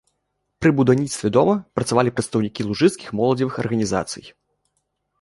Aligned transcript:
Пры 0.65 0.71
будаўніцтве 0.79 1.31
дома 1.35 1.53
працавалі 1.81 2.15
прадстаўнікі 2.21 2.61
лужыцкіх 2.73 3.09
моладзевых 3.23 3.53
арганізацый. 3.69 4.25